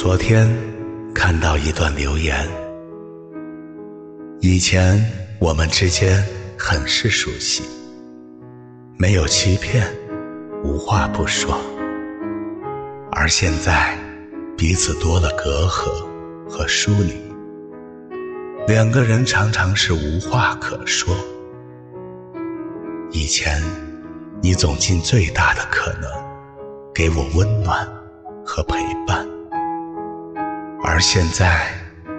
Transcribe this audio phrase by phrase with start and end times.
[0.00, 0.48] 昨天
[1.12, 2.48] 看到一段留言，
[4.40, 5.04] 以前
[5.40, 6.24] 我们之间
[6.56, 7.64] 很是熟悉，
[8.96, 9.84] 没有欺骗，
[10.62, 11.58] 无话不说，
[13.10, 13.98] 而现在
[14.56, 15.90] 彼此多了隔阂
[16.48, 17.14] 和疏离，
[18.68, 21.12] 两个人常常是无话可说。
[23.10, 23.60] 以前
[24.40, 26.08] 你总尽最大的可能
[26.94, 27.84] 给我温暖
[28.46, 29.26] 和陪伴。
[30.98, 31.68] 而现在，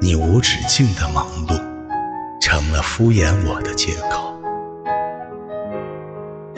[0.00, 1.60] 你无止境的忙碌，
[2.40, 4.34] 成了敷衍我的借口。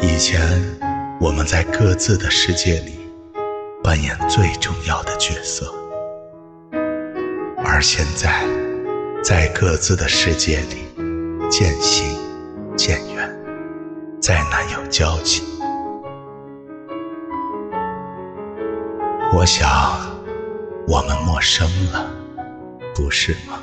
[0.00, 0.40] 以前，
[1.20, 3.10] 我们在各自的世界里
[3.82, 5.74] 扮演最重要的角色，
[7.64, 8.44] 而现在，
[9.20, 10.86] 在各自的世界里
[11.50, 12.16] 渐行
[12.76, 13.28] 渐远，
[14.20, 15.42] 再难有交集。
[19.36, 20.13] 我想。
[20.86, 22.06] 我们陌生了，
[22.94, 23.58] 不是吗？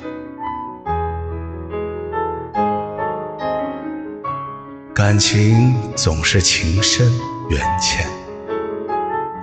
[4.92, 7.10] 感情总是情深
[7.48, 8.06] 缘浅，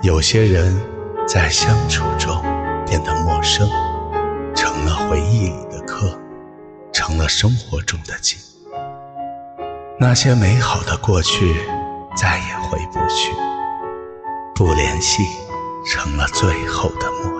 [0.02, 0.78] 有些人
[1.26, 2.40] 在相处中
[2.86, 3.66] 变得陌生，
[4.54, 6.18] 成了回忆里的客，
[6.92, 8.38] 成了生活中的景。
[9.98, 11.54] 那些美好的过去
[12.14, 13.32] 再也回不去，
[14.54, 15.24] 不联系。
[15.86, 17.39] 成了最后的默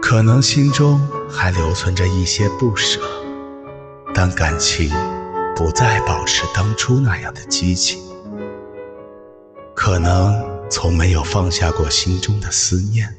[0.00, 3.00] 可能心中还留存着一些不舍，
[4.14, 4.90] 但感情
[5.54, 8.02] 不再保持当初那样的激情，
[9.74, 10.34] 可能
[10.70, 13.14] 从没有放下过心中的思念，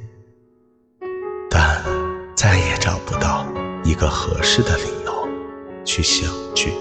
[1.49, 1.83] 但
[2.35, 3.45] 再也找不到
[3.83, 5.27] 一个合适的理由
[5.85, 6.73] 去相聚。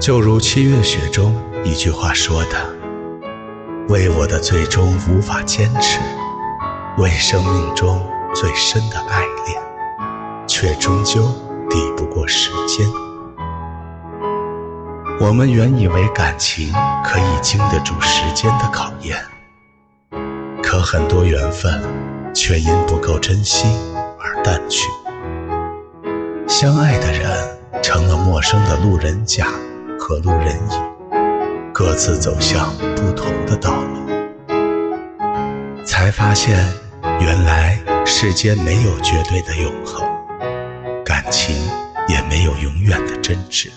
[0.00, 2.76] 就如七月雪中一句话说的
[3.88, 5.98] ：“为我的最终无法坚持，
[6.98, 8.00] 为生命中
[8.34, 9.60] 最深的爱恋，
[10.46, 11.22] 却终究
[11.68, 12.86] 抵不过时间。”
[15.20, 16.72] 我们原以为感情
[17.04, 19.16] 可以经得住时间的考验，
[20.62, 21.82] 可很多缘分
[22.34, 23.68] 却因不够珍惜
[24.18, 24.88] 而淡去。
[26.48, 29.46] 相爱的人成了陌生的路人甲。
[30.04, 30.74] 和路人乙，
[31.72, 34.06] 各自走向不同的道路，
[35.86, 36.62] 才发现
[37.18, 40.06] 原来世间没有绝对的永恒，
[41.02, 41.56] 感情
[42.08, 43.70] 也没有永远的真挚。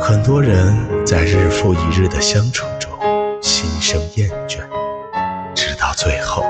[0.00, 0.72] 很多人
[1.04, 2.90] 在日复一日的相处中
[3.42, 4.60] 心生厌倦，
[5.54, 6.44] 直到最后。